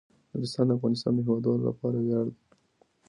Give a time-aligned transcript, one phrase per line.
[0.31, 2.41] نورستان د افغانستان د هیوادوالو لپاره ویاړ دی.